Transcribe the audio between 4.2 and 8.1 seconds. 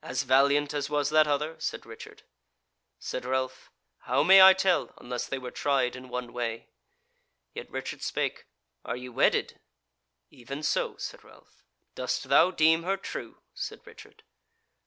may I tell, unless they were tried in one way?" Yet Richard